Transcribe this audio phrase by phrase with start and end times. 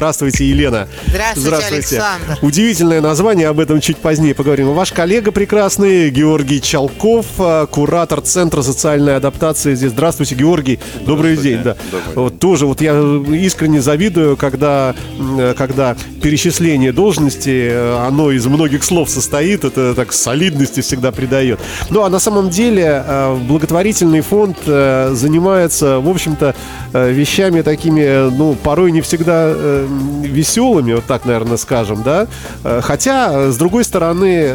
[0.00, 0.88] Здравствуйте, Елена.
[1.08, 1.76] Здравствуйте, Здравствуйте.
[1.76, 2.38] Александр.
[2.40, 4.72] Удивительное название, об этом чуть позднее поговорим.
[4.72, 9.90] Ваш коллега прекрасный, Георгий Чалков, э, куратор Центра социальной адаптации здесь.
[9.90, 10.78] Здравствуйте, Георгий.
[11.04, 11.62] Добрый день.
[11.62, 11.76] Да.
[11.92, 14.94] Добрый вот тоже вот я искренне завидую, когда,
[15.38, 21.60] э, когда перечисление должности, э, оно из многих слов состоит, это так солидности всегда придает.
[21.90, 23.04] Ну а на самом деле
[23.46, 26.54] благотворительный фонд занимается, в общем-то,
[26.94, 29.54] вещами такими, ну, порой не всегда
[30.22, 32.26] веселыми, вот так, наверное, скажем, да.
[32.82, 34.54] Хотя, с другой стороны,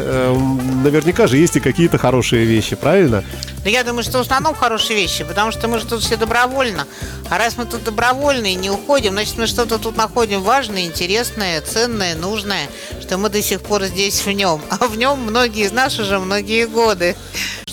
[0.82, 3.24] наверняка же есть и какие-то хорошие вещи, правильно?
[3.64, 6.86] Да я думаю, что в основном хорошие вещи, потому что мы же тут все добровольно.
[7.28, 11.60] А раз мы тут добровольно и не уходим, значит, мы что-то тут находим важное, интересное,
[11.60, 12.68] ценное, нужное,
[13.00, 14.60] что мы до сих пор здесь в нем.
[14.70, 17.16] А в нем многие из нас уже многие годы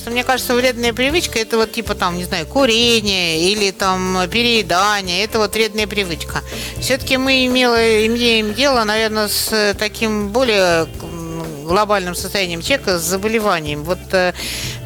[0.03, 5.23] что мне кажется, вредная привычка это вот типа там, не знаю, курение или там переедание,
[5.23, 6.41] это вот вредная привычка.
[6.81, 10.87] Все-таки мы имело, имеем дело, наверное, с таким более
[11.63, 13.83] глобальным состоянием человека с заболеванием.
[13.83, 14.33] Вот э,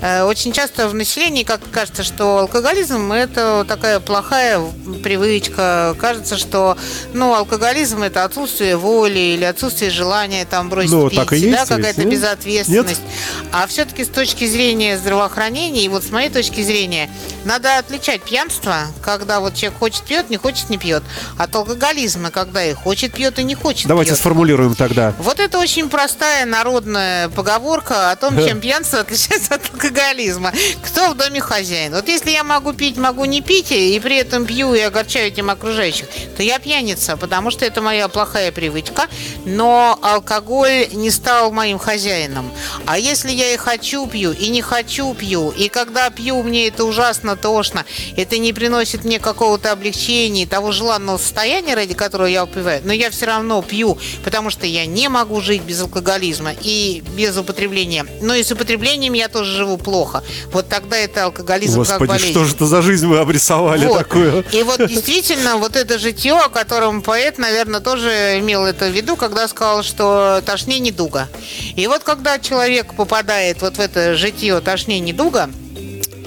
[0.01, 4.61] э, очень часто в населении как кажется, что алкоголизм это такая плохая
[5.03, 5.95] привычка.
[5.99, 6.77] Кажется, что
[7.13, 11.65] ну, алкоголизм это отсутствие воли или отсутствие желания там бросить ну, пить, так и да,
[11.65, 13.01] какая-то безответственность.
[13.01, 13.11] Нет?
[13.51, 17.09] А все-таки с точки зрения здравоохранения, и вот с моей точки зрения,
[17.45, 21.03] надо отличать пьянство, когда вот человек хочет пьет, не хочет не пьет,
[21.37, 24.19] от алкоголизма, когда и хочет пьет, и не хочет Давайте пьет.
[24.19, 25.13] сформулируем тогда.
[25.17, 30.51] Вот это очень простая народная народная поговорка о том, чем пьянство отличается от алкоголизма.
[30.83, 31.93] Кто в доме хозяин?
[31.93, 35.49] Вот если я могу пить, могу не пить, и при этом пью и огорчаю этим
[35.49, 39.07] окружающих, то я пьяница, потому что это моя плохая привычка,
[39.45, 42.51] но алкоголь не стал моим хозяином.
[42.85, 46.83] А если я и хочу пью, и не хочу пью, и когда пью, мне это
[46.83, 47.85] ужасно тошно,
[48.17, 53.09] это не приносит мне какого-то облегчения, того желанного состояния, ради которого я упиваю, но я
[53.09, 58.05] все равно пью, потому что я не могу жить без алкоголизма и без употребления.
[58.21, 60.23] Но и с употреблением я тоже живу плохо.
[60.51, 62.31] Вот тогда это алкоголизм Господи, как болезнь.
[62.31, 63.97] что же это за жизнь вы обрисовали вот.
[63.97, 64.45] такую?
[64.51, 69.15] И вот действительно, вот это житье, о котором поэт, наверное, тоже имел это в виду,
[69.15, 71.27] когда сказал, что тошнее недуга.
[71.75, 75.49] И вот когда человек попадает вот в это житье тошнее недуга,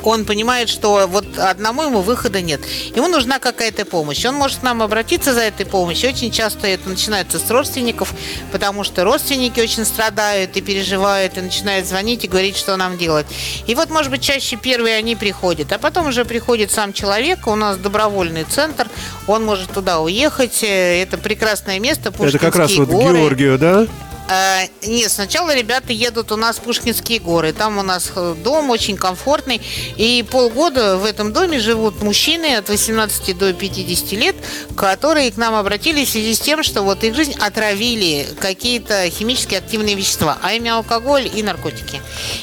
[0.05, 2.61] он понимает, что вот одному ему выхода нет.
[2.95, 4.25] Ему нужна какая-то помощь.
[4.25, 6.11] Он может к нам обратиться за этой помощью.
[6.11, 8.13] Очень часто это начинается с родственников,
[8.53, 13.27] потому что родственники очень страдают и переживают, и начинают звонить и говорить, что нам делать.
[13.67, 17.47] И вот, может быть, чаще первые они приходят, а потом уже приходит сам человек.
[17.47, 18.89] У нас добровольный центр,
[19.27, 20.61] он может туда уехать.
[20.63, 23.19] Это прекрасное место, Это как раз вот горы.
[23.19, 23.87] Георгию, да?
[24.31, 27.53] Э, нет, сначала ребята едут у нас в Пушкинские горы.
[27.53, 29.61] Там у нас э, дом очень комфортный.
[29.97, 34.37] И полгода в этом доме живут мужчины от 18 до 50 лет,
[34.77, 39.57] которые к нам обратились в связи с тем, что вот их жизнь отравили какие-то химически
[39.57, 42.01] активные вещества, а именно алкоголь и наркотики.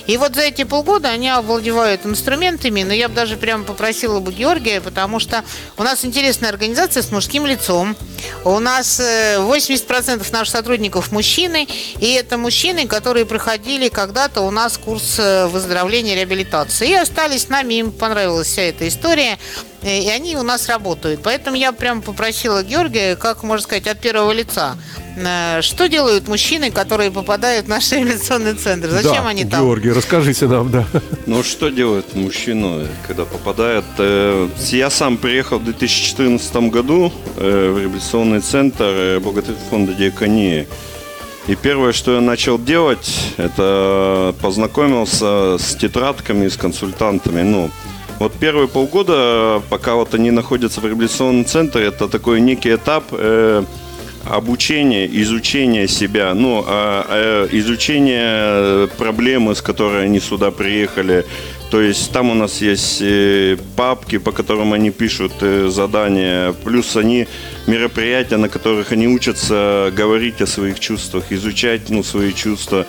[0.07, 4.33] И вот за эти полгода они овладевают инструментами, но я бы даже прямо попросила бы
[4.33, 5.45] Георгия, потому что
[5.77, 7.95] у нас интересная организация с мужским лицом.
[8.43, 11.67] У нас 80% э, наших сотрудников мужчины,
[11.99, 16.89] и это мужчины, которые проходили когда-то у нас курс э, выздоровления и реабилитации.
[16.89, 19.37] И остались с нами, им понравилась вся эта история.
[19.81, 21.21] Э, и они у нас работают.
[21.23, 24.77] Поэтому я прям попросила Георгия, как можно сказать, от первого лица.
[25.17, 28.89] Э, что делают мужчины, которые попадают в наш реабилитационный центр?
[28.89, 29.61] Зачем да, они там?
[29.61, 30.85] Георгий, расскажите нам, да.
[31.25, 33.85] Ну, что делают мужчины, когда попадают?
[34.71, 40.67] Я сам приехал в 2014 году в реабилитационный центр благодаря фонда Диаконии.
[41.47, 47.41] И первое, что я начал делать, это познакомился с тетрадками, с консультантами.
[47.41, 47.71] Ну,
[48.19, 53.63] вот первые полгода, пока вот они находятся в реабилитационном центре, это такой некий этап э,
[54.25, 61.25] обучения, изучения себя, ну, э, э, изучения проблемы, с которой они сюда приехали,
[61.69, 66.95] то есть там у нас есть э, папки, по которым они пишут э, задания, плюс
[66.95, 67.27] они
[67.67, 72.85] мероприятия, на которых они учатся говорить о своих чувствах, изучать ну, свои чувства.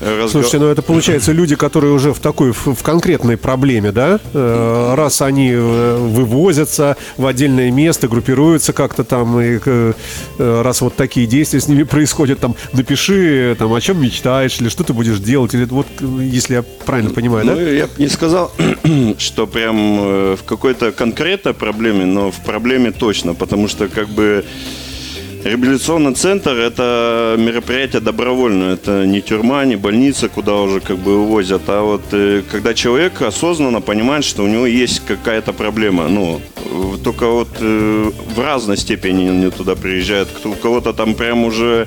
[0.00, 0.28] Разго...
[0.28, 4.20] Слушайте, ну это получается люди, которые уже в такой, в, в конкретной проблеме, да?
[4.32, 9.92] Э, раз они э, вывозятся в отдельное место, группируются как-то там, и э,
[10.38, 14.84] раз вот такие действия с ними происходят, там, напиши, там, о чем мечтаешь, или что
[14.84, 17.62] ты будешь делать, или вот, если я правильно понимаю, ну, да?
[17.62, 18.52] я бы не сказал,
[19.18, 24.44] что прям в какой-то конкретной проблеме, но в проблеме точно, потому что как бы
[25.44, 28.74] Реабилитационный центр– это мероприятие добровольное.
[28.74, 33.22] Это не тюрьма, не больница, куда уже как бы увозят, а вот э, когда человек
[33.22, 36.08] осознанно понимает, что у него есть какая-то проблема.
[36.08, 36.40] Ну,
[37.04, 40.28] только вот э, в разной степени они туда приезжают.
[40.44, 41.86] У кого-то там прям уже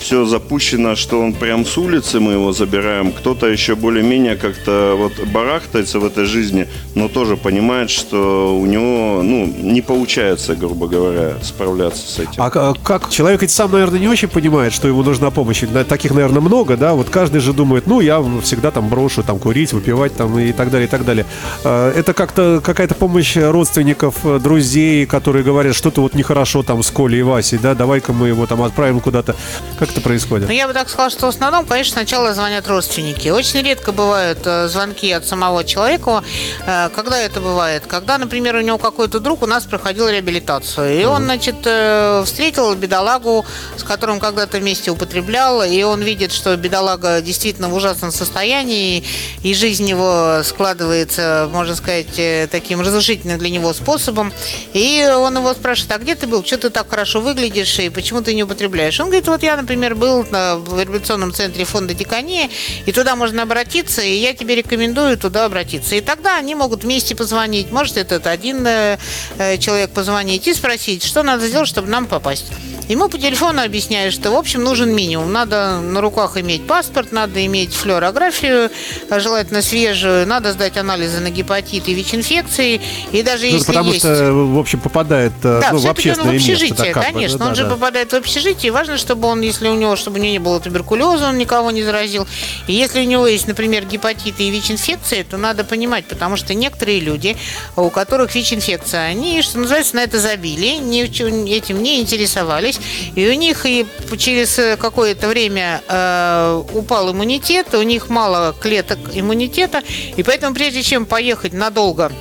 [0.00, 3.12] все запущено, что он прям с улицы мы его забираем.
[3.12, 9.22] Кто-то еще более-менее как-то вот барахтается в этой жизни, но тоже понимает, что у него,
[9.22, 12.42] ну, не получается, грубо говоря, справляться с этим.
[12.42, 15.62] А к- как человек ведь сам, наверное, не очень понимает, что ему нужна помощь.
[15.88, 16.94] Таких, наверное, много, да.
[16.94, 20.70] Вот каждый же думает, ну, я всегда там брошу, там курить, выпивать, там и так
[20.70, 21.26] далее, и так далее.
[21.64, 26.90] А, Это как-то какая-то помощь родственников, э, друзей, которые говорят, что-то вот нехорошо там с
[26.90, 29.36] Колей и Васей, да, давай-ка мы его там отправим куда-то.
[29.78, 30.48] Как это происходит?
[30.48, 33.28] Ну, я бы так сказала, что в основном, конечно, сначала звонят родственники.
[33.28, 36.22] Очень редко бывают э, звонки от самого человека.
[36.66, 37.84] Э, когда это бывает?
[37.86, 41.00] Когда, например, у него какой-то друг у нас проходил реабилитацию.
[41.00, 43.44] И он, значит, э, встретил бедолагу,
[43.76, 45.62] с которым когда-то вместе употреблял.
[45.62, 49.04] И он видит, что бедолага действительно в ужасном состоянии.
[49.42, 54.32] И жизнь его складывается, можно сказать, таким разрушительным для него способом.
[54.72, 56.44] И он его спрашивает, а где ты был?
[56.44, 57.78] Что ты так хорошо выглядишь?
[57.78, 58.98] И почему ты не употребляешь?
[59.00, 62.48] Он говорит, вот я, например, был на- в реабилитационном центре фонда Дикания,
[62.86, 65.94] и туда можно обратиться, и я тебе рекомендую туда обратиться.
[65.96, 67.70] И тогда они могут вместе позвонить.
[67.72, 68.98] Может, этот один э,
[69.38, 72.46] э, человек позвонить и спросить, что надо сделать, чтобы нам попасть.
[72.90, 75.32] Ему по телефону объясняют, что, в общем, нужен минимум.
[75.32, 78.68] Надо на руках иметь паспорт, надо иметь флюорографию,
[79.08, 82.80] э, желательно свежую, надо сдать анализы на гепатит и ВИЧ-инфекции.
[83.12, 84.04] И даже Ну, если потому есть...
[84.04, 87.00] что, в общем, попадает э, Да, ну, в он в общественное общежитие, место.
[87.00, 87.38] конечно.
[87.38, 87.70] да, он же да.
[87.70, 88.66] попадает в общежитие.
[88.66, 91.70] И важно, чтобы он, если у него, чтобы у него не было туберкулеза, он никого
[91.70, 92.26] не заразил.
[92.66, 96.98] И если у него есть, например, гепатит и ВИЧ-инфекция, то надо понимать, потому что некоторые
[96.98, 97.36] люди,
[97.76, 102.79] у которых ВИЧ-инфекция, они, что называется, на это забили, ни этим не интересовались,
[103.14, 103.86] и у них и
[104.18, 109.82] через э, какое-то время э, упал иммунитет, у них мало клеток иммунитета,
[110.16, 112.12] и поэтому прежде чем поехать надолго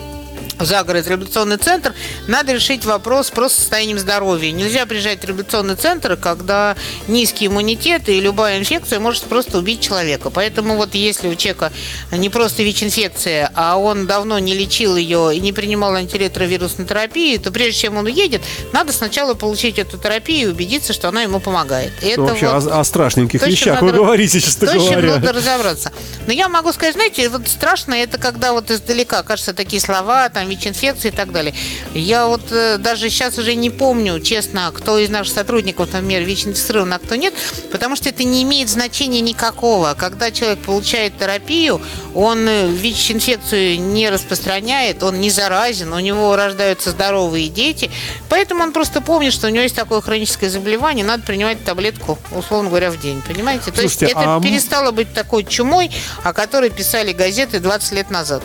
[0.59, 1.93] в загород реабилитационный центр,
[2.27, 4.51] надо решить вопрос просто с состоянием здоровья.
[4.51, 6.75] Нельзя приезжать в реабилитационный центр, когда
[7.07, 10.29] низкий иммунитет и любая инфекция может просто убить человека.
[10.29, 11.71] Поэтому вот если у человека
[12.11, 17.51] не просто ВИЧ-инфекция, а он давно не лечил ее и не принимал антиретровирусной терапии, то
[17.51, 18.41] прежде чем он уедет,
[18.73, 21.93] надо сначала получить эту терапию и убедиться, что она ему помогает.
[22.01, 24.91] И это вообще вот- о, о страшненьких то, вещах надо вы говорите, честно то, чем
[24.91, 25.15] говоря.
[25.15, 25.91] надо разобраться.
[26.27, 30.48] Но я могу сказать, знаете, вот страшно, это когда вот издалека кажется такие слова, там,
[30.49, 31.53] ВИЧ-инфекции и так далее.
[31.93, 36.93] Я вот э, даже сейчас уже не помню, честно, кто из наших сотрудников, например, ВИЧ-инфицирован,
[36.93, 37.33] а кто нет,
[37.71, 39.95] потому что это не имеет значения никакого.
[39.97, 41.81] Когда человек получает терапию,
[42.13, 47.89] он э, ВИЧ-инфекцию не распространяет, он не заразен, у него рождаются здоровые дети,
[48.29, 52.69] поэтому он просто помнит, что у него есть такое хроническое заболевание, надо принимать таблетку, условно
[52.69, 53.71] говоря, в день, понимаете?
[53.71, 55.91] То Слушайте, есть это а перестало быть такой чумой,
[56.23, 58.43] о которой писали газеты 20 лет назад.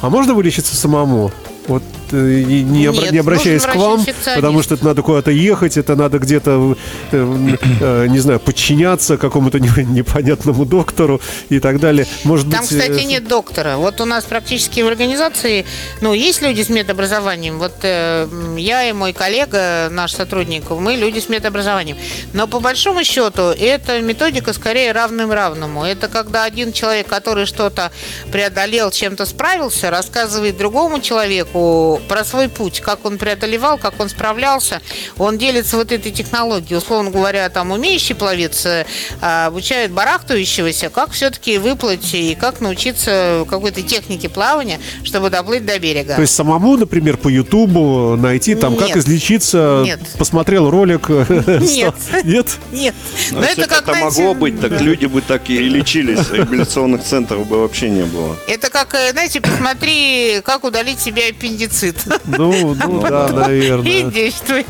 [0.00, 1.30] А можно вылечиться самому?
[1.68, 1.82] Вот
[2.12, 4.04] и не, обра- Нет, не обращаясь к вам,
[4.34, 6.76] потому что это надо куда-то ехать, это надо где-то,
[7.12, 12.06] э, э, не знаю, подчиняться какому-то не- непонятному доктору и так далее.
[12.24, 13.76] Может Там, быть, кстати, э, нет доктора.
[13.76, 15.64] Вот у нас практически в организации,
[16.00, 17.58] ну, есть люди с медобразованием.
[17.58, 21.96] Вот э, я и мой коллега, наш сотрудник, мы люди с медобразованием.
[22.32, 25.84] Но по большому счету, эта методика скорее равным равному.
[25.84, 27.90] Это когда один человек, который что-то
[28.32, 34.80] преодолел, чем-то справился, рассказывает другому человеку про свой путь, как он преодолевал, как он справлялся.
[35.18, 36.78] Он делится вот этой технологией.
[36.78, 38.84] Условно говоря, там умеющий пловец э,
[39.20, 46.14] обучает барахтающегося, как все-таки выплыть и как научиться какой-то технике плавания, чтобы доплыть до берега.
[46.14, 48.96] То есть самому, например, по Ютубу найти там, как Нет.
[48.96, 50.00] излечиться, Нет.
[50.18, 51.08] посмотрел ролик.
[51.08, 51.94] Нет.
[52.24, 52.46] Нет?
[52.72, 52.94] Нет.
[53.30, 56.30] Но Но Ну, если это как, это могло быть, так люди бы так и лечились.
[56.30, 58.36] Реабилитационных центров бы вообще не было.
[58.48, 61.85] Это как, э, знаете, посмотри, как удалить себе аппендицит.
[62.26, 64.10] Ну, ну да, И наверное.
[64.10, 64.66] действуй.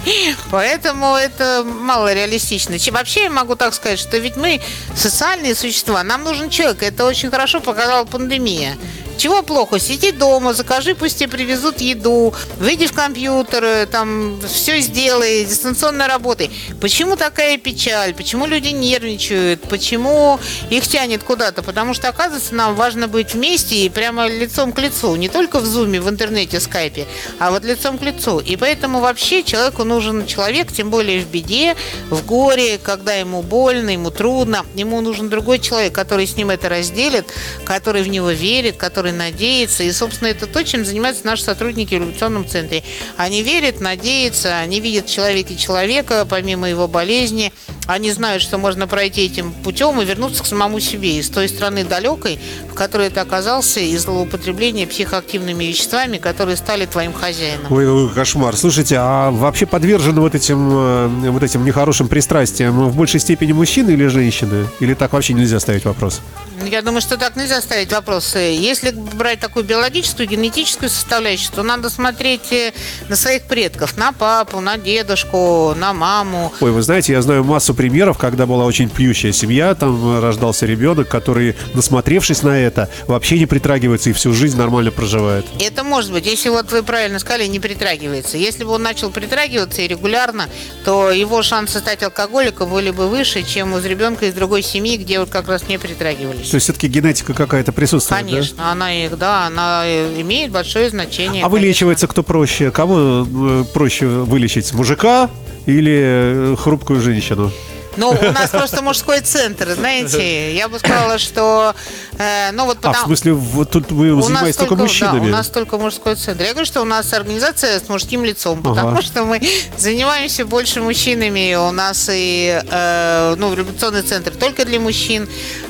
[0.50, 2.76] Поэтому это мало реалистично.
[2.92, 4.60] Вообще я могу так сказать, что ведь мы
[4.94, 6.82] социальные существа, нам нужен человек.
[6.82, 8.76] Это очень хорошо показала пандемия.
[9.16, 9.78] Чего плохо?
[9.78, 16.06] Сиди дома, закажи, пусть тебе привезут еду, выйди в компьютер, э, там все сделай, дистанционно
[16.06, 16.50] работай.
[16.80, 18.12] Почему такая печаль?
[18.14, 19.62] Почему люди нервничают?
[19.62, 21.62] Почему их тянет куда-то?
[21.62, 25.16] Потому что, оказывается, нам важно быть вместе и прямо лицом к лицу.
[25.16, 27.06] Не только в зуме, в интернете, в скайпе,
[27.38, 28.38] а вот лицом к лицу.
[28.40, 31.74] И поэтому вообще человеку нужен человек, тем более в беде,
[32.10, 34.66] в горе, когда ему больно, ему трудно.
[34.74, 37.32] Ему нужен другой человек, который с ним это разделит,
[37.64, 39.84] который в него верит, который который надеется.
[39.84, 42.82] И, собственно, это то, чем занимаются наши сотрудники в революционном центре.
[43.16, 47.52] Они верят, надеются, они видят в человеке человека, помимо его болезни.
[47.86, 51.84] Они знают, что можно пройти этим путем и вернуться к самому себе из той страны
[51.84, 52.38] далекой,
[52.70, 57.72] в которой ты оказался из злоупотребления психоактивными веществами, которые стали твоим хозяином.
[57.72, 58.56] Ой, ой, кошмар.
[58.56, 63.90] Слушайте, а вообще подвержены вот этим, э, вот этим нехорошим пристрастиям в большей степени мужчины
[63.90, 64.66] или женщины?
[64.80, 66.20] Или так вообще нельзя ставить вопрос?
[66.64, 68.38] Я думаю, что так нельзя ставить вопросы.
[68.38, 72.72] Если брать такую биологическую, генетическую составляющую, то надо смотреть э,
[73.08, 76.52] на своих предков, на папу, на дедушку, на маму.
[76.60, 81.08] Ой, вы знаете, я знаю массу примеров, когда была очень пьющая семья, там рождался ребенок,
[81.08, 85.46] который, насмотревшись на это, вообще не притрагивается и всю жизнь нормально проживает.
[85.60, 88.36] Это может быть, если вот вы правильно сказали, не притрагивается.
[88.36, 90.48] Если бы он начал притрагиваться и регулярно,
[90.84, 95.20] то его шансы стать алкоголиком были бы выше, чем у ребенка из другой семьи, где
[95.20, 96.50] вот как раз не притрагивались.
[96.50, 98.72] То есть все-таки генетика какая-то присутствует, Конечно, да?
[98.72, 101.44] она их, да, она имеет большое значение.
[101.44, 102.70] А вылечивается кто проще?
[102.70, 104.72] Кого э, проще вылечить?
[104.72, 105.30] Мужика
[105.66, 107.52] или э, хрупкую женщину?
[107.96, 110.54] Ну, у нас просто мужской центр, знаете.
[110.54, 111.74] Я бы сказала, что...
[112.18, 113.06] Э, ну, вот А, в потому...
[113.06, 115.28] смысле, вот тут вы занимаетесь только Да, мужчинами?
[115.28, 116.44] у нас только мужской центр.
[116.44, 119.02] Я говорю, что у нас организация с мужским лицом, потому Ага.
[119.02, 119.40] что мы
[119.78, 121.54] занимаемся больше мужчинами.
[121.54, 125.26] У нас и э, ну, революционный центр только для мужчин.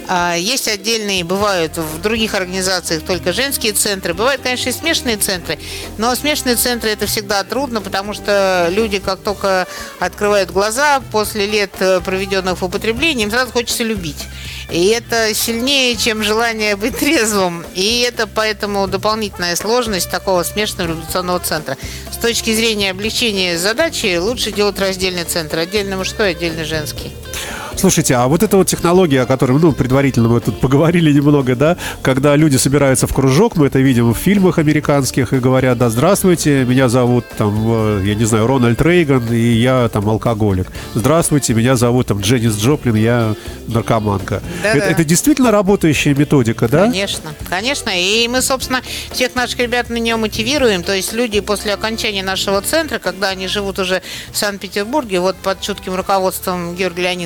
[0.09, 4.15] А, Есть отдельные, бывают в других организациях только женские центры.
[4.15, 5.59] Бывают, конечно, и смешанные центры.
[5.99, 9.67] Но смешанные центры это всегда трудно, потому что люди, как только
[9.99, 14.25] открывают глаза после лет, э, проведенных в употреблении, им сразу хочется любить.
[14.71, 17.65] И это сильнее, чем желание быть трезвым.
[17.75, 21.77] И это поэтому дополнительная сложность такого смешанного революционного центра.
[22.13, 25.59] С точки зрения облегчения задачи лучше делать раздельный центр.
[25.59, 27.13] Отдельно мужской, отдельно женский.
[27.77, 31.77] Слушайте, а вот эта вот технология, о которой, ну, предварительно мы тут поговорили немного, да,
[32.01, 36.65] когда люди собираются в кружок, мы это видим в фильмах американских и говорят, да, здравствуйте,
[36.65, 40.69] меня зовут, там, э, я не знаю, Рональд Рейган, и я, там, алкоголик.
[40.95, 43.35] Здравствуйте, меня зовут, там, Дженнис Джоплин, я
[43.69, 44.43] наркоманка.
[44.63, 46.83] Это, это действительно работающая методика, да?
[46.83, 47.91] Конечно, конечно.
[47.95, 48.81] И мы, собственно,
[49.13, 50.83] всех наших ребят на нее мотивируем.
[50.83, 55.61] То есть люди после окончания нашего центра, когда они живут уже в Санкт-Петербурге, вот под
[55.61, 57.26] чутким руководством Георгия Леонидовича,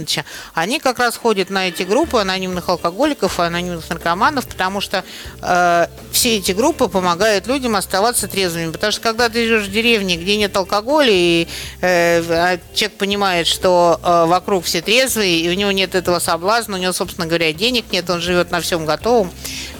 [0.54, 5.04] они как раз ходят на эти группы анонимных алкоголиков и анонимных наркоманов, потому что
[5.42, 8.72] э, все эти группы помогают людям оставаться трезвыми.
[8.72, 11.46] Потому что когда ты живешь в деревне, где нет алкоголя, и
[11.80, 16.76] э, а человек понимает, что э, вокруг все трезвые, и у него нет этого соблазна,
[16.76, 19.30] у него, собственно говоря, денег нет, он живет на всем готовом,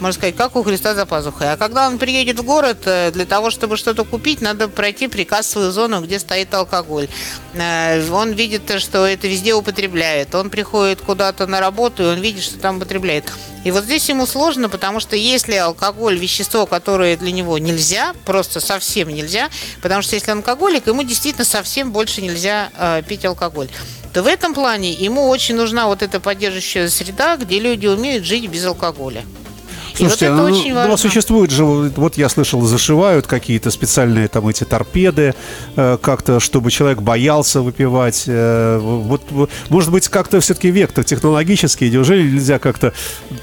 [0.01, 1.53] можно сказать, как у Христа за пазухой.
[1.53, 5.73] А когда он приедет в город, э, для того, чтобы что-то купить, надо пройти прикассовую
[5.73, 7.09] зону, где стоит алкоголь.
[7.55, 9.55] Э, Он видит, что это везде
[10.11, 10.35] употребляют.
[10.35, 13.25] Он приходит куда-то на работу, и он видит, что там употребляет.
[13.65, 18.61] И вот здесь ему сложно, потому что если алкоголь вещество, которое для него нельзя, просто
[18.61, 19.51] совсем нельзя,
[19.83, 23.69] потому что если алкоголик, ему действительно совсем больше нельзя э, пить алкоголь
[24.13, 28.51] то в этом плане ему очень нужна вот эта поддерживающая среда, где люди умеют жить
[28.51, 29.23] без алкоголя.
[30.01, 30.95] И вот Слушайте, это ну, очень ну, важно.
[30.95, 35.35] а существует же, вот я слышал, зашивают какие-то специальные там эти торпеды,
[35.77, 38.25] э, как-то, чтобы человек боялся выпивать.
[38.27, 42.93] э, вот, вот, может быть, как-то все-таки вектор технологический, неужели нельзя как-то,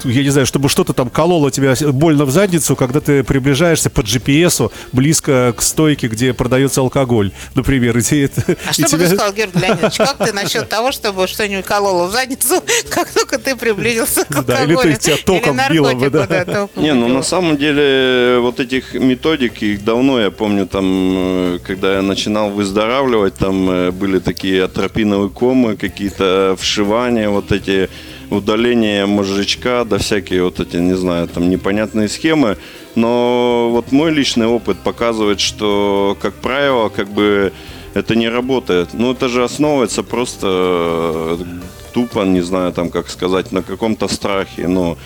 [0.04, 4.00] я не знаю, чтобы что-то там кололо тебя больно в задницу, когда ты приближаешься по
[4.00, 8.28] GPS близко к стойке, где продается алкоголь, например, и, А и
[8.72, 12.12] что бы тебя- ты сказал, Георгий Леонидович, как ты насчет того, чтобы что-нибудь кололо в
[12.12, 14.94] задницу, как только ты приблизился к Да, или алкоголю?
[14.96, 16.26] ты тебя током било бы, да.
[16.48, 20.84] Наркотику, током Не, ну на самом деле вот этих методик, их давно, я помню, там,
[20.86, 27.88] э, когда я начинал выздоравливать, там э, были такие атропиновые комы, какие-то вшивания, вот эти
[28.30, 32.56] удаление мозжечка, да всякие вот эти, не знаю, там непонятные схемы.
[32.94, 37.52] Но вот мой личный опыт показывает, что, как правило, как бы
[37.94, 38.88] это не работает.
[38.92, 41.44] Ну, это же основывается просто э,
[41.92, 44.68] тупо, не знаю, там, как сказать, на каком-то страхе.
[44.68, 44.96] Но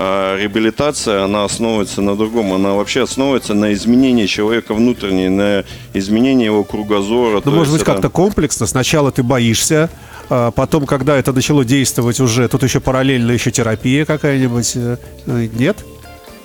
[0.00, 2.52] а реабилитация, она основывается на другом.
[2.52, 7.42] Она вообще основывается на изменении человека внутренней, на изменении его кругозора.
[7.44, 8.66] Ну, может быть, это- как-то комплексно.
[8.66, 9.90] Сначала ты боишься,
[10.30, 14.72] а потом, когда это начало действовать уже, тут еще параллельно еще терапия какая-нибудь.
[14.76, 15.78] э, э, Нет?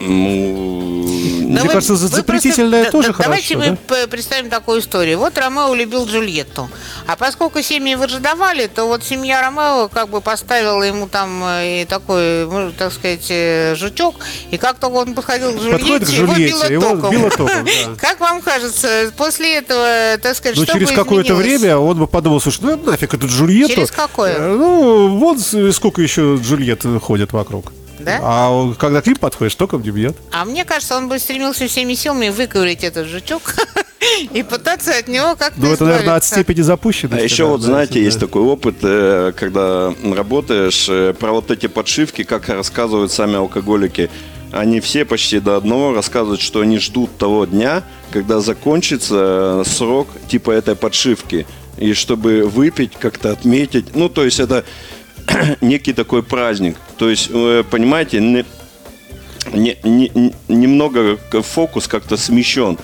[0.08, 1.04] Ну,
[1.54, 3.78] Да Мне вы- кажется, вы запретительное просто- тоже да- хорошо, Давайте да?
[4.02, 5.20] мы представим такую историю.
[5.20, 6.68] Вот Ромео любил Джульетту.
[7.06, 11.86] А поскольку семьи выжидовали, то вот семья Ромео как бы поставила ему там э, и
[11.86, 14.16] такой, ну, так сказать, э, жучок.
[14.50, 17.12] И как только он подходил к Джульетте, Подходит к его Джульетте, било его током.
[17.12, 17.96] било током, да.
[18.00, 22.08] Как вам кажется, после этого, так сказать, Но что Ну, через какое-то время он бы
[22.08, 23.76] подумал, слушай, ну нафиг эту Джульетту.
[23.76, 24.34] Через какое?
[24.38, 27.72] Э, Ну, вон с- сколько еще Джульетт ходит вокруг.
[28.04, 28.20] Да?
[28.22, 30.16] А когда к ним подходишь, током не бьет.
[30.32, 33.56] А мне кажется, он бы стремился всеми силами выковырять этот жучок
[34.34, 37.22] и пытаться от него как-то Ну, это, наверное, от степени запущенности.
[37.22, 38.00] А еще да, вот, да, знаете, да.
[38.00, 44.10] есть такой опыт, э, когда работаешь, э, про вот эти подшивки, как рассказывают сами алкоголики,
[44.52, 50.08] они все почти до одного рассказывают, что они ждут того дня, когда закончится э, срок
[50.28, 51.48] типа этой подшивки.
[51.78, 53.96] И чтобы выпить, как-то отметить.
[53.96, 54.64] Ну, то есть это
[55.62, 56.78] некий такой праздник.
[57.04, 58.46] То есть, э, понимаете, не-
[59.54, 62.78] не- не- не- немного фокус как-то смещен.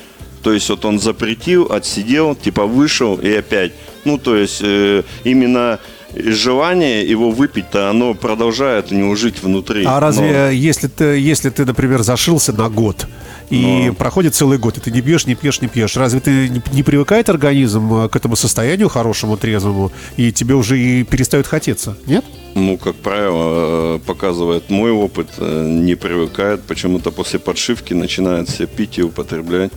[0.43, 3.71] То есть вот он запретил, отсидел, типа вышел и опять.
[4.03, 5.79] Ну, то есть э, именно
[6.13, 9.85] желание его выпить-то, оно продолжает у него жить внутри.
[9.85, 13.07] А разве, Но- если ты, если ты, например, зашился на год,
[13.49, 13.93] и Ну.
[13.93, 16.83] проходит целый год, и ты не пьешь, не пьешь, не пьешь, разве ты не, не
[16.83, 22.25] привыкает организм э, к этому состоянию хорошему, трезвому, и тебе уже и перестает хотеться, нет?
[22.56, 26.62] Ну, как правило, э, показывает мой опыт, э, не привыкает.
[26.63, 29.72] Почему-то после подшивки начинает все пить и употреблять.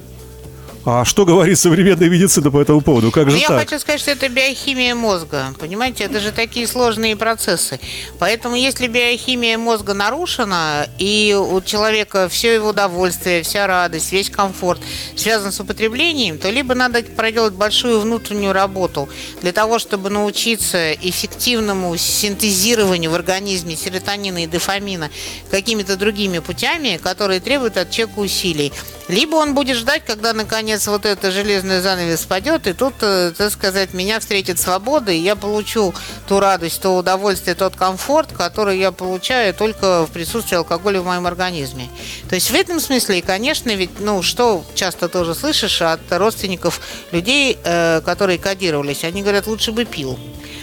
[0.85, 3.13] А что говорит современная медицина по этому поводу?
[3.13, 3.61] Как Ну, же я так?
[3.61, 5.55] хочу сказать, что это биохимия мозга.
[5.61, 7.79] Понимаете, это же такие сложные процессы.
[8.19, 14.81] Поэтому, если биохимия мозга нарушена, и у человека все его удовольствие, вся радость, весь комфорт
[15.15, 19.09] связан с употреблением, то либо надо проделать большую внутреннюю работу
[19.41, 25.11] для того, чтобы научиться эффективному синтезированию в организме серотонина и дофамина
[25.49, 28.73] какими-то другими путями, которые требуют от человека усилий.
[29.09, 33.53] Либо он будет ждать, когда наконец вот это железный занавес спадет, и тут, э, так
[33.53, 35.95] сказать, меня встретит свобода, и я получу
[36.27, 41.27] ту радость, то удовольствие, тот комфорт, который я получаю только в присутствии алкоголя в моем
[41.27, 41.89] организме.
[42.29, 46.81] То есть в этом смысле, и, конечно, ведь, ну, что часто тоже слышишь от родственников
[47.13, 50.19] людей, э, которые кодировались, они говорят, лучше бы пил.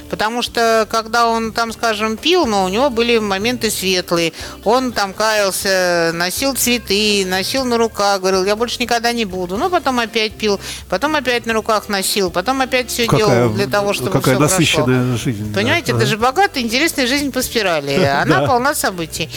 [0.09, 4.33] Потому что, когда он там, скажем, пил, но у него были моменты светлые.
[4.63, 9.57] Он там каялся, носил цветы, носил на руках, говорил, я больше никогда не буду.
[9.57, 13.93] Ну, потом опять пил, потом опять на руках носил, потом опять все делал для того,
[13.93, 15.17] чтобы какая всё насыщенная прошло.
[15.17, 15.51] жизнь.
[15.51, 15.59] да.
[15.59, 16.01] Понимаете, Ага.
[16.01, 17.93] это же богатая, интересная жизнь по спирали.
[18.21, 19.29] Она полна событий.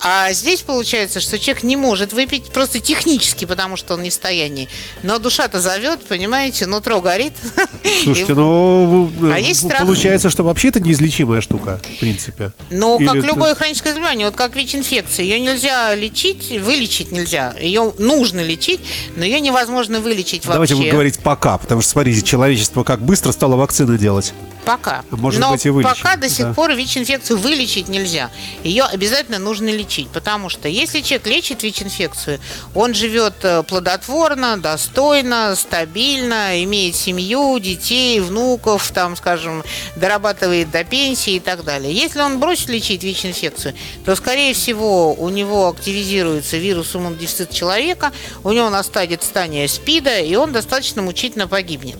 [0.00, 4.12] А здесь получается, что человек не может выпить просто технически, потому что он не в
[4.12, 4.68] состоянии.
[5.02, 7.32] Но душа-то зовет, понимаете, нутро горит.
[8.04, 9.80] Слушайте, ну, А есть страх?
[9.80, 12.52] получается, что вообще это неизлечимая штука, в принципе.
[12.70, 17.54] Ну, Или как это- любое хроническое заболевание, вот как ВИЧ-инфекция, ее нельзя лечить, вылечить нельзя.
[17.60, 18.80] Ее нужно лечить,
[19.16, 20.52] но ее невозможно вылечить вообще.
[20.52, 24.32] Давайте будем говорить пока, потому что, смотрите, человечество как быстро стало вакцины делать.
[24.64, 25.04] Пока.
[25.10, 26.54] Может Но быть, и вылечить, пока до сих да.
[26.54, 28.30] пор ВИЧ-инфекцию вылечить нельзя.
[28.62, 32.40] Ее обязательно нужно лечить, потому что если человек лечит ВИЧ-инфекцию,
[32.74, 39.62] он живет э, плодотворно, достойно, стабильно, имеет семью, детей, внуков, там, скажем,
[40.04, 41.90] дорабатывает до пенсии и так далее.
[41.90, 48.12] Если он бросит лечить ВИЧ-инфекцию, то, скорее всего, у него активизируется вирус иммунодефицита человека,
[48.42, 51.96] у него настанет стадия СПИДа, и он достаточно мучительно погибнет.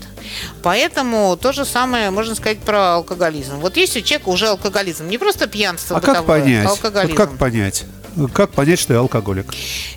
[0.63, 3.57] Поэтому то же самое можно сказать про алкоголизм.
[3.61, 6.67] Вот есть у человека уже алкоголизм, не просто пьянство А как бытовое, понять?
[6.67, 7.17] а Вот алкоголизм.
[7.17, 7.85] как понять?
[8.33, 9.47] Как понять, что я алкоголик?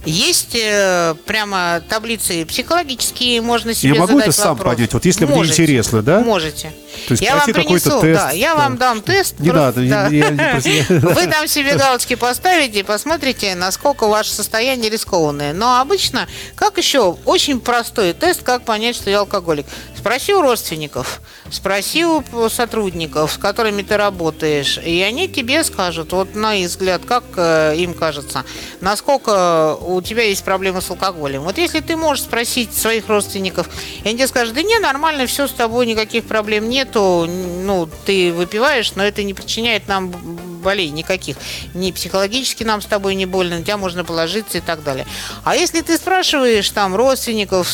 [0.06, 4.76] Есть э, прямо таблицы психологические, можно себе Я могу задать это сам вопрос.
[4.76, 4.94] понять?
[4.94, 6.20] Вот если мне Можете, интересно, да?
[6.22, 6.72] Можете.
[7.08, 8.62] То есть я вам принесу, тест, да, я да.
[8.62, 9.36] вам дам тест.
[9.40, 10.16] Не просто- надо, я- да.
[10.16, 15.54] я не просто- Вы там себе галочки поставите и посмотрите, насколько ваше состояние рискованное.
[15.54, 19.66] Но обычно, как еще, очень простой тест, как понять, что я алкоголик.
[20.08, 21.20] Спроси у родственников,
[21.52, 27.02] спроси у сотрудников, с которыми ты работаешь, и они тебе скажут, вот на их взгляд,
[27.06, 28.46] как э, им кажется,
[28.80, 31.42] насколько у тебя есть проблемы с алкоголем.
[31.42, 33.68] Вот если ты можешь спросить своих родственников,
[34.02, 38.32] и они тебе скажут, да не, нормально, все с тобой, никаких проблем нету, ну, ты
[38.32, 40.14] выпиваешь, но это не причиняет нам
[40.58, 41.36] болей никаких.
[41.74, 45.06] Ни психологически нам с тобой не больно, на тебя можно положиться и так далее.
[45.44, 47.74] А если ты спрашиваешь там родственников,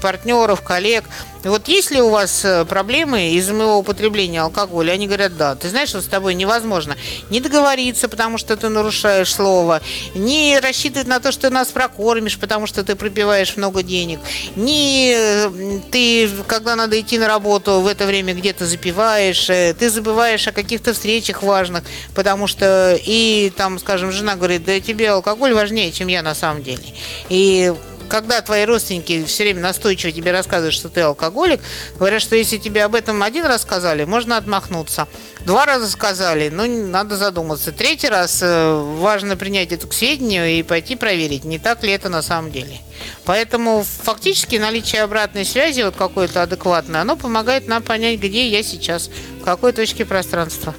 [0.00, 1.04] партнеров, коллег,
[1.44, 4.92] вот есть ли у вас э, проблемы из-за моего употребления алкоголя?
[4.92, 5.54] Они говорят, да.
[5.54, 6.96] Ты знаешь, что с тобой невозможно
[7.30, 9.80] не договориться, потому что ты нарушаешь слово,
[10.14, 14.20] не рассчитывать на то, что ты нас прокормишь, потому что ты пропиваешь много денег,
[14.56, 19.90] не э, ты, когда надо идти на работу, в это время где-то запиваешь, э, ты
[19.90, 25.52] забываешь о каких-то встречах важных, потому что и там, скажем, жена говорит, да тебе алкоголь
[25.52, 26.84] важнее, чем я на самом деле.
[27.28, 27.72] И
[28.08, 31.60] когда твои родственники все время настойчиво тебе рассказывают, что ты алкоголик,
[31.98, 35.08] говорят, что если тебе об этом один раз сказали, можно отмахнуться.
[35.44, 37.72] Два раза сказали, ну, надо задуматься.
[37.72, 42.08] Третий раз э, важно принять это к сведению и пойти проверить, не так ли это
[42.08, 42.78] на самом деле.
[43.24, 49.10] Поэтому фактически наличие обратной связи, вот какой-то адекватной, оно помогает нам понять, где я сейчас,
[49.40, 50.74] в какой точке пространства.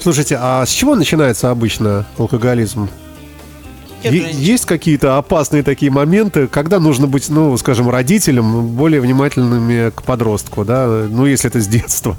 [0.00, 2.90] Слушайте, а с чего начинается обычно алкоголизм?
[4.04, 10.64] Есть какие-то опасные такие моменты, когда нужно быть, ну, скажем, родителям более внимательными к подростку,
[10.64, 12.16] да, ну, если это с детства?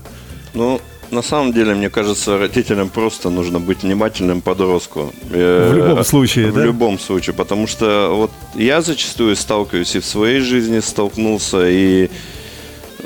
[0.54, 0.80] Ну,
[1.12, 5.14] на самом деле, мне кажется, родителям просто нужно быть внимательным подростку.
[5.30, 6.64] В любом случае, В да?
[6.64, 12.10] любом случае, потому что вот я зачастую сталкиваюсь и в своей жизни столкнулся, и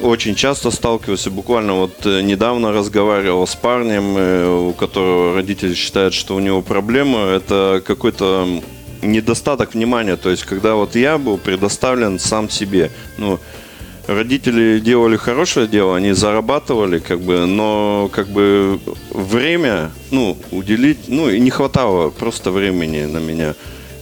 [0.01, 1.31] очень часто сталкивался.
[1.31, 6.62] Буквально вот э, недавно разговаривал с парнем, э, у которого родители считают, что у него
[6.62, 7.19] проблема.
[7.19, 8.47] Это какой-то
[9.01, 10.15] недостаток внимания.
[10.17, 12.91] То есть, когда вот я был предоставлен сам себе.
[13.17, 13.39] Ну,
[14.07, 18.79] родители делали хорошее дело, они зарабатывали, как бы, но как бы
[19.12, 23.53] время, ну, уделить, ну, и не хватало просто времени на меня.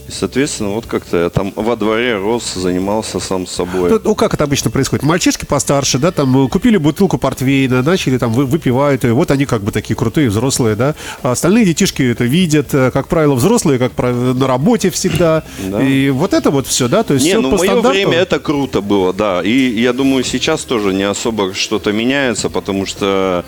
[0.07, 3.89] И, соответственно, вот как-то я там во дворе рос, занимался сам собой.
[3.89, 5.03] Ну, ну, как это обычно происходит?
[5.03, 9.45] Мальчишки постарше, да, там э, купили бутылку портвейна, начали там вы- выпивают, и вот они
[9.45, 10.93] как бы такие крутые, взрослые, да.
[11.23, 15.43] А остальные детишки это видят, э, как правило, взрослые, как правило, на работе всегда.
[15.63, 15.81] Да.
[15.81, 17.97] И вот это вот все, да, то есть Не, всё ну по в мое стандарту.
[17.97, 19.41] время это круто было, да.
[19.43, 23.43] И я думаю, сейчас тоже не особо что-то меняется, потому что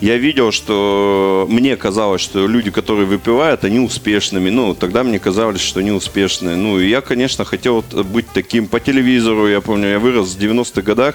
[0.00, 4.50] я видел, что мне казалось, что люди, которые выпивают, они успешными.
[4.50, 6.56] Ну, тогда мне казалось, что они успешные.
[6.56, 9.48] Ну, и я, конечно, хотел быть таким по телевизору.
[9.48, 11.14] Я помню, я вырос в 90-х годах.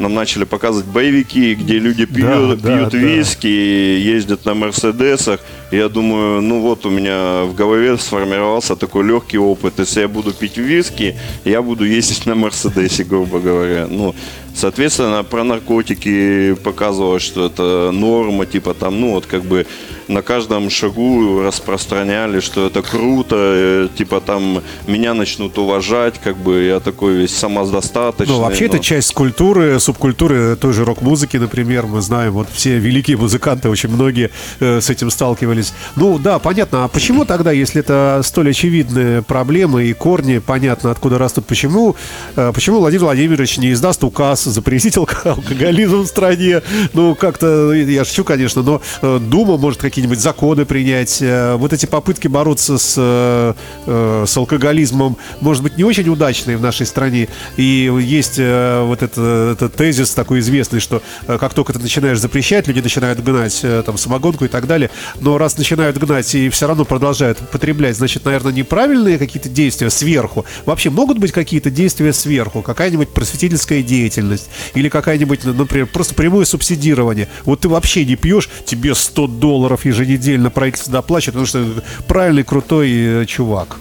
[0.00, 2.98] Нам начали показывать боевики, где люди пьют, да, пьют да.
[2.98, 5.40] виски, ездят на Мерседесах.
[5.70, 9.74] Я думаю, ну вот у меня в голове сформировался такой легкий опыт.
[9.78, 13.86] Если я буду пить виски, я буду ездить на Мерседесе, грубо говоря.
[13.88, 14.14] Ну,
[14.54, 19.66] соответственно, про наркотики показывалось, что это норма, типа там, ну вот как бы
[20.08, 26.64] на каждом шагу распространяли, что это круто, э, типа там меня начнут уважать, как бы
[26.64, 28.34] я такой весь самодостаточный.
[28.34, 32.78] Ну, вообще, но- это часть культуры, субкультуры той же рок-музыки, например, мы знаем, вот все
[32.78, 35.72] великие музыканты, очень многие э, с этим сталкивались.
[35.96, 41.18] Ну, да, понятно, а почему тогда, если это столь очевидные проблемы и корни, понятно, откуда
[41.18, 41.96] растут, почему,
[42.36, 46.62] э, почему Владимир Владимирович не издаст указ запретить алко- алкоголизм в стране?
[46.92, 51.18] Ну, как-то, я шучу, конечно, но э, Дума может какие-нибудь законы принять.
[51.20, 53.54] Э, Вот эти попытки бороться с, э,
[53.86, 57.26] э, с алкоголизмом, может быть, не очень удачные в нашей стране.
[57.56, 62.18] И есть э, вот это, этот тезис такой известный, что э, как только ты начинаешь
[62.18, 64.90] запрещать, люди начинают гнать э, там самогонку и так далее.
[65.20, 70.44] Но раз начинают гнать и все равно продолжают потреблять, значит, наверное, неправильные какие-то действия сверху.
[70.66, 76.44] Вообще могут быть какие-то действия сверху, какая-нибудь просветительская деятельность или какая-нибудь, ну, например, просто прямое
[76.44, 77.28] субсидирование.
[77.46, 83.22] Вот ты вообще не пьешь, тебе 100 долларов еженедельно правительство доплачивает, потому что правильный, крутой
[83.22, 83.78] э, чувак.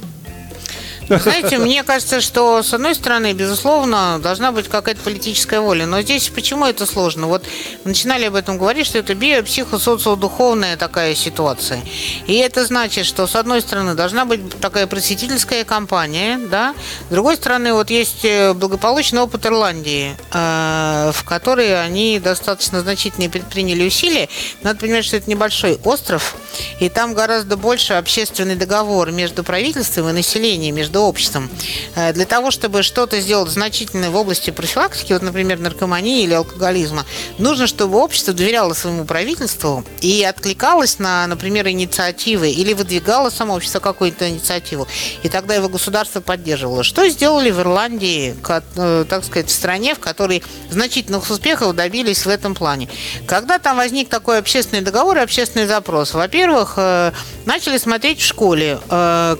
[1.09, 5.87] Знаете, мне кажется, что, с одной стороны, безусловно, должна быть какая-то политическая воля.
[5.87, 7.27] Но здесь почему это сложно?
[7.27, 7.43] Вот
[7.83, 11.81] начинали об этом говорить, что это биопсихосоциодуховная такая ситуация.
[12.27, 16.75] И это значит, что, с одной стороны, должна быть такая просветительская кампания, да?
[17.09, 23.29] С другой стороны, вот есть э, благополучный опыт Ирландии, э, в которой они достаточно значительные
[23.29, 24.29] предприняли усилия.
[24.61, 26.35] Надо понимать, что это небольшой остров,
[26.79, 31.49] и там гораздо больше общественный договор между правительством и населением, между обществом.
[31.95, 37.05] Э, Для того, чтобы что-то сделать значительное в области профилактики, вот, например, наркомании или алкоголизма,
[37.37, 43.79] нужно, чтобы общество доверяло своему правительству и откликалось на, например, инициативы или выдвигало само общество
[43.79, 44.87] какую-то инициативу,
[45.23, 46.83] и тогда его государство поддерживало.
[46.83, 48.35] Что сделали в Ирландии,
[48.75, 52.89] э, так сказать, в стране, в которой значительных успехов добились в этом плане?
[53.25, 56.13] Когда там возник такой общественный договор и общественный запрос?
[56.13, 57.11] Во-первых, э,
[57.45, 58.79] начали смотреть в школе,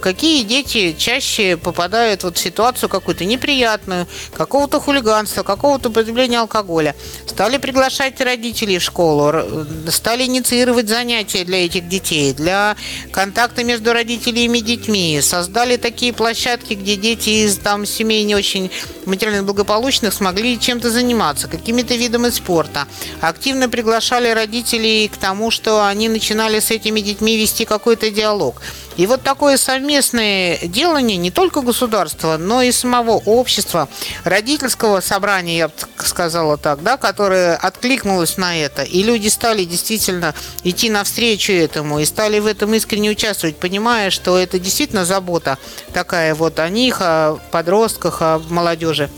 [0.01, 6.95] какие дети чаще попадают вот в ситуацию какую-то неприятную, какого-то хулиганства, какого-то употребления алкоголя.
[7.25, 12.75] Стали приглашать родителей в школу, стали инициировать занятия для этих детей, для
[13.11, 15.19] контакта между родителями и детьми.
[15.21, 18.71] Создали такие площадки, где дети из там, семей не очень
[19.05, 22.87] материально благополучных смогли чем-то заниматься, какими-то видами спорта.
[23.21, 28.61] Активно приглашали родителей к тому, что они начинали с этими детьми вести какой-то диалог.
[28.99, 33.87] И вот такое совместное делание не только государства, но и самого общества,
[34.25, 38.83] родительского собрания, я бы сказала так, да, которое откликнулось на это.
[38.83, 40.35] И люди стали действительно
[40.65, 45.57] идти навстречу этому и стали в этом искренне участвовать, понимая, что это действительно забота
[45.93, 49.09] такая вот о них, о подростках, о молодежи.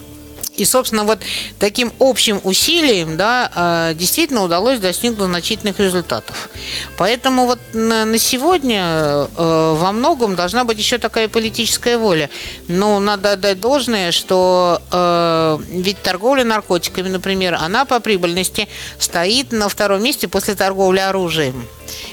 [0.62, 1.20] И, собственно, вот
[1.58, 6.50] таким общим усилием, да, э, действительно удалось достигнуть значительных результатов.
[6.98, 12.30] Поэтому вот на, сегодня э, во многом должна быть еще такая политическая воля.
[12.68, 18.68] Но надо отдать должное, что э, ведь торговля наркотиками, например, она по прибыльности
[19.00, 21.68] стоит на втором месте после торговли оружием.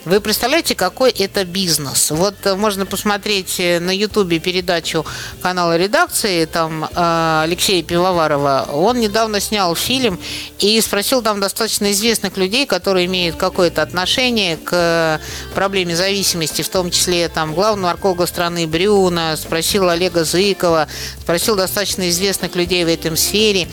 [0.06, 2.10] Вы представляете, какой это бизнес?
[2.10, 5.04] Вот можно посмотреть на Ютубе передачу
[5.42, 8.37] канала редакции, там Алексея Пивоварова.
[8.72, 10.18] Он недавно снял фильм
[10.58, 15.20] и спросил там достаточно известных людей, которые имеют какое-то отношение к
[15.54, 20.88] проблеме зависимости, в том числе там главного нарколога страны Брюна, спросил Олега Зыкова,
[21.20, 23.68] спросил достаточно известных людей в этом сфере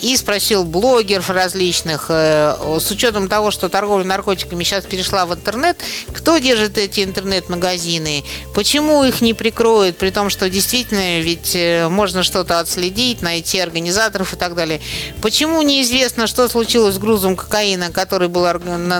[0.00, 2.06] и спросил блогеров различных.
[2.08, 5.78] С учетом того, что торговля наркотиками сейчас перешла в интернет,
[6.12, 8.24] кто держит эти интернет-магазины,
[8.54, 14.32] почему их не прикроют, при том, что действительно ведь э, можно что-то отследить, найти организаторов
[14.32, 14.80] и так далее.
[15.20, 18.46] Почему неизвестно, что случилось с грузом кокаина, который был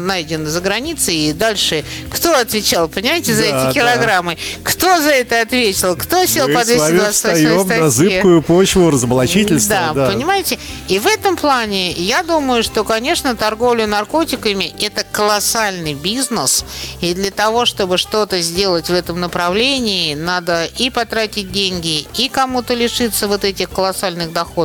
[0.01, 4.35] найден за границей, и дальше кто отвечал, понимаете, за да, эти килограммы?
[4.35, 4.71] Да.
[4.71, 5.97] Кто за это ответил?
[5.97, 7.81] Кто сел Мы по 228 статье?
[7.81, 9.75] на зыбкую почву разоблачительства.
[9.75, 10.59] Да, да, понимаете?
[10.89, 16.65] И в этом плане я думаю, что, конечно, торговля наркотиками– это колоссальный бизнес,
[17.01, 22.75] и для того, чтобы что-то сделать в этом направлении, надо и потратить деньги, и кому-то
[22.75, 24.62] лишиться вот этих колоссальных доходов.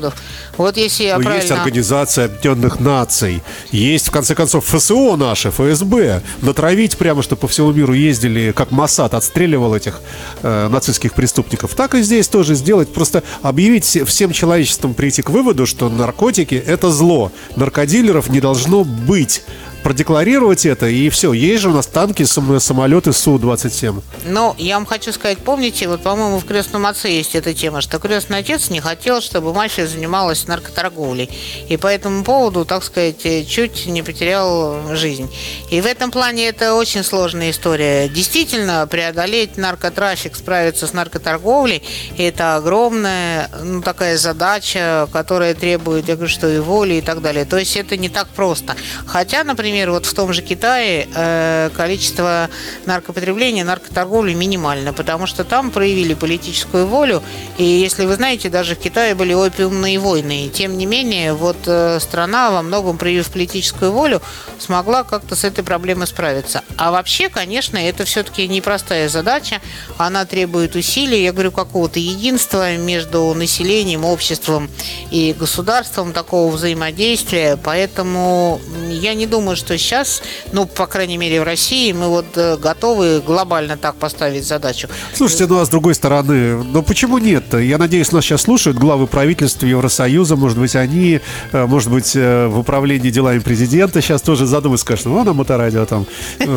[0.58, 1.42] Вот если я Но правильно...
[1.42, 6.22] Есть Организация Объединенных Наций, есть, в конце концов, ФСО наше, ФСБ.
[6.42, 10.02] Натравить прямо, что по всему миру ездили, как Масад отстреливал этих
[10.42, 11.74] э, нацистских преступников.
[11.76, 16.92] Так и здесь тоже сделать, просто объявить всем человечеством прийти к выводу, что наркотики– это
[16.92, 17.32] зло.
[17.56, 19.44] Наркодилеров не должно быть
[19.88, 21.32] продекларировать это, и все.
[21.32, 24.04] Есть же у нас танки, самолеты Су-27.
[24.26, 27.98] Ну, я вам хочу сказать, помните, вот, по-моему, в «Крестном отце» есть эта тема, что
[27.98, 31.30] крестный отец не хотел, чтобы мафия занималась наркоторговлей.
[31.70, 35.34] И по этому поводу, так сказать, чуть не потерял жизнь.
[35.72, 38.10] И в этом плане это очень сложная история.
[38.10, 41.82] Действительно, преодолеть наркотрафик, справиться с наркоторговлей,
[42.18, 47.46] это огромная ну, такая задача, которая требует, я говорю, что и воли и так далее.
[47.46, 48.76] То есть это не так просто.
[49.06, 52.50] Хотя, например, например, вот в том же Китае э, количество
[52.86, 57.22] наркопотребления, наркоторговли минимально, потому что там проявили политическую волю.
[57.60, 60.48] И если вы знаете, даже в Китае были опиумные войны.
[60.48, 64.20] И тем не менее, вот э, страна, во многом проявив политическую волю,
[64.60, 66.64] смогла как-то с этой проблемой справиться.
[66.78, 69.62] А вообще, конечно, это все-таки непростая задача.
[69.98, 74.70] Она требует усилий, я говорю, какого-то единства между населением, обществом
[75.12, 77.58] и государством, такого взаимодействия.
[77.64, 78.60] Поэтому
[78.98, 83.22] я не думаю, что сейчас, ну, по крайней мере, в России мы вот э, готовы
[83.22, 84.88] глобально так поставить задачу.
[85.14, 87.54] Слушайте, ну а с другой стороны, ну почему нет?
[87.54, 91.20] Я надеюсь, нас сейчас слушают главы правительства Евросоюза, может быть, они,
[91.52, 95.86] э, может быть, э, в управлении делами президента сейчас тоже задумаются, скажут, ну, на моторадио
[95.86, 96.06] там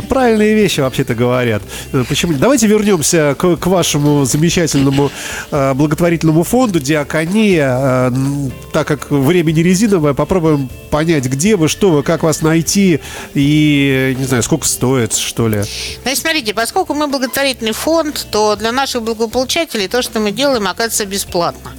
[0.09, 1.63] правильные вещи вообще-то говорят.
[2.09, 2.35] Почему?
[2.35, 5.11] Давайте вернемся к, к вашему замечательному
[5.51, 8.13] благотворительному фонду «Диакония».
[8.73, 13.01] Так как время не резиновое, попробуем понять, где вы, что вы, как вас найти,
[13.35, 15.63] и, не знаю, сколько стоит, что ли?
[16.03, 21.07] Значит, смотрите, поскольку мы благотворительный фонд, то для наших благополучателей то, что мы делаем, оказывается
[21.07, 21.73] бесплатно.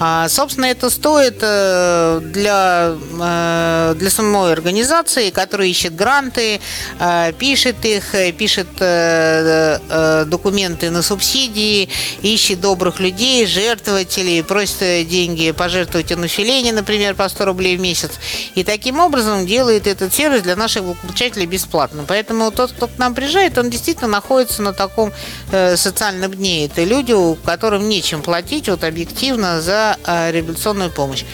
[0.00, 6.60] А, собственно, это стоит э, для, э, для самой организации, которая ищет гранты,
[6.98, 8.66] э, пишет их, пишет
[10.28, 11.88] документы на субсидии,
[12.22, 18.12] ищет добрых людей, жертвователей, просит деньги пожертвовать на население, например, по 100 рублей в месяц.
[18.54, 22.04] И таким образом делает этот сервис для наших получателей бесплатно.
[22.06, 25.12] Поэтому тот, кто к нам приезжает, он действительно находится на таком
[25.50, 26.66] социальном дне.
[26.66, 31.24] Это люди, которым нечем платить вот объективно за за реабилитационную помощь.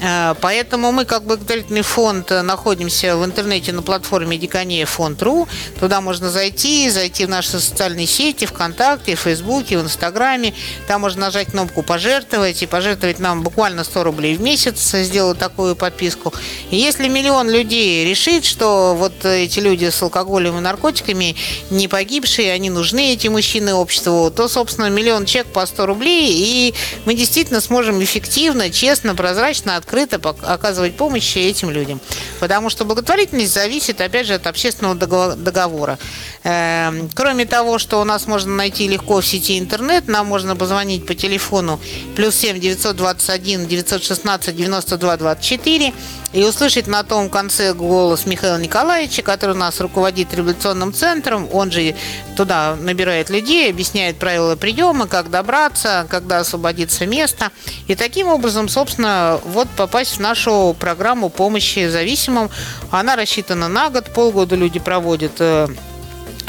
[0.00, 5.48] Э, поэтому мы, как благотворительный фонд, находимся в интернете на платформе Дикания фонд.ру.
[5.80, 10.54] Туда можно зайти, зайти в наши социальные сети, ВКонтакте, в Фейсбуке, в Инстаграме.
[10.86, 15.74] Там можно нажать кнопку «Пожертвовать» и пожертвовать нам буквально 100 рублей в месяц, сделать такую
[15.76, 16.32] подписку.
[16.70, 21.36] И если миллион людей решит, что вот эти люди с алкоголем и наркотиками
[21.70, 26.74] не погибшие, они нужны, эти мужчины обществу, то, собственно, миллион чек по 100 рублей, и
[27.04, 32.00] мы действительно сможем эффективно, честно, прозрачно открыто оказывать помощь этим людям.
[32.40, 34.94] Потому что благотворительность зависит, опять же, от общественного
[35.34, 35.98] договора.
[36.44, 41.06] Эм, кроме того, что у нас можно найти легко в сети интернет, нам можно позвонить
[41.06, 41.80] по телефону
[42.16, 45.92] плюс 7 921 916 92 24
[46.32, 51.48] и услышать на том конце голос Михаила Николаевича, который у нас руководит революционным центром.
[51.52, 51.94] Он же
[52.36, 57.50] туда набирает людей, объясняет правила приема, как добраться, когда освободится место.
[57.86, 62.50] И таким образом, собственно, вот попасть в нашу программу помощи зависимым.
[62.90, 65.68] Она рассчитана на год, полгода люди проводят э,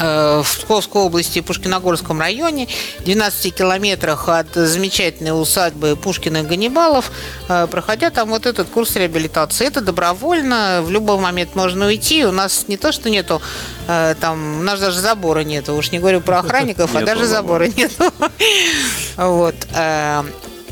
[0.00, 2.66] э, в Псковской области, Пушкиногорском районе,
[2.98, 7.12] в 12 километрах от замечательной усадьбы Пушкина и Ганнибалов,
[7.48, 9.64] э, проходя там вот этот курс реабилитации.
[9.64, 12.26] Это добровольно, в любой момент можно уйти.
[12.26, 13.40] У нас не то, что нету
[13.86, 17.66] там, у нас даже забора нету, уж не говорю про охранников, а даже забора.
[17.68, 18.12] нету.
[19.16, 19.54] Вот.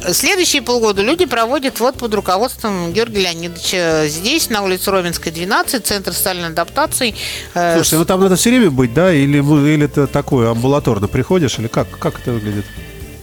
[0.04, 5.86] Э, Следующие полгода люди проводят вот под руководством Георгия Леонидовича здесь, на улице Ровенской, 12,
[5.86, 7.14] Центр социальной адаптации.
[7.54, 9.12] Э, Слушайте, ну там надо все время быть, да?
[9.12, 11.58] Или, или это такое, амбулаторно приходишь?
[11.58, 11.88] Или как?
[11.98, 12.64] Как это выглядит?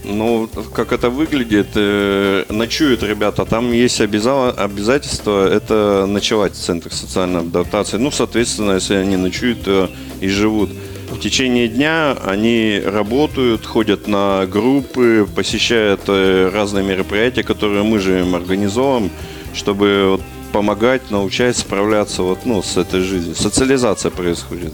[0.07, 6.93] Ну, как это выглядит, э, ночуют ребята, там есть обяза- обязательство, это ночевать в центрах
[6.93, 7.97] социальной адаптации.
[7.97, 9.89] Ну, соответственно, если они ночуют то
[10.21, 10.69] и живут.
[11.09, 18.19] В течение дня они работают, ходят на группы, посещают э, разные мероприятия, которые мы же
[18.21, 19.11] им организовываем,
[19.53, 23.35] чтобы вот помогать, научать справляться вот, ну, с этой жизнью.
[23.35, 24.73] Социализация происходит.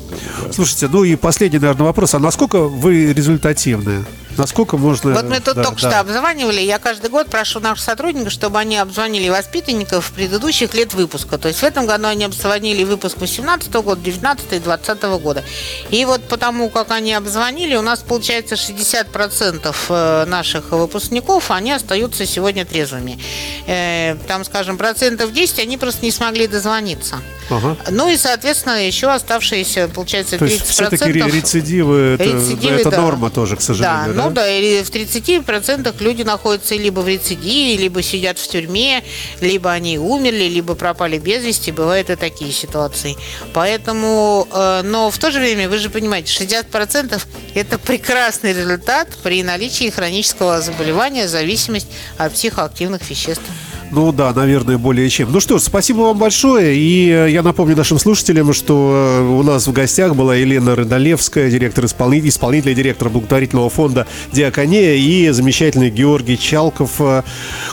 [0.51, 2.13] Слушайте, ну и последний, наверное, вопрос.
[2.13, 4.05] А насколько вы результативны?
[4.41, 5.13] Насколько можно...
[5.13, 5.89] Вот мы тут да, только да.
[5.89, 6.61] что обзванивали.
[6.61, 11.37] Я каждый год прошу наших сотрудников, чтобы они обзвонили воспитанников предыдущих лет выпуска.
[11.37, 15.43] То есть в этом году они обзвонили выпуск 18 года, 19 и 20 года.
[15.91, 22.25] И вот потому, как они обзвонили, у нас получается 60% э, наших выпускников, они остаются
[22.25, 23.19] сегодня трезвыми.
[23.67, 27.21] Э, Там, скажем, процентов 10 они просто не смогли дозвониться.
[27.51, 27.77] Ага.
[27.89, 30.39] Ну и, соответственно, еще оставшиеся, получается, 30%.
[30.39, 33.01] То есть все-таки рецидивы, это, Рецидивы, это да.
[33.01, 38.01] норма тоже, к сожалению, Да, да, и в 30% люди находятся либо в рецидиве, либо
[38.01, 39.03] сидят в тюрьме,
[39.39, 41.71] либо они умерли, либо пропали без вести.
[41.71, 43.15] Бывают и такие ситуации.
[43.53, 49.43] Поэтому, э, но в то же время, вы же понимаете, 60% это прекрасный результат при
[49.43, 53.43] наличии хронического заболевания, зависимость от психоактивных веществ.
[53.91, 55.31] Ну да, наверное, более чем.
[55.31, 56.75] Ну что ж, спасибо вам большое.
[56.77, 61.49] И э, я напомню нашим слушателям, что э, у нас в гостях была Елена Рыдалевская,
[61.49, 67.23] директор исполнитель, исполнительный директор благотворительного фонда «Диакония» и замечательный Георгий Чалков, э,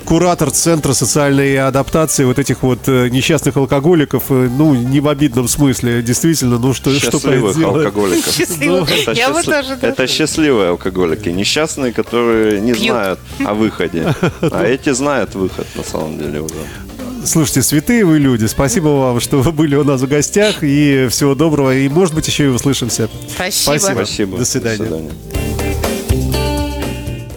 [0.05, 4.25] куратор Центра социальной адаптации вот этих вот несчастных алкоголиков.
[4.31, 7.87] Ну, не в обидном смысле, действительно, ну что, что Счастливых поделать?
[7.87, 8.35] алкоголиков.
[8.35, 8.87] Счастливо.
[8.91, 12.89] Это, Я бы счастлив- тоже это счастливые алкоголики, несчастные, которые не Пьют.
[12.91, 14.15] знают о выходе.
[14.51, 16.55] А эти знают выход на самом деле уже.
[17.25, 21.35] Слушайте, святые вы люди, спасибо вам, что вы были у нас в гостях, и всего
[21.35, 23.09] доброго, и, может быть, еще и услышимся.
[23.29, 23.79] Спасибо.
[23.79, 23.94] Спасибо.
[23.94, 24.38] Спасибо.
[24.38, 24.79] До свидания.
[24.79, 25.11] До свидания.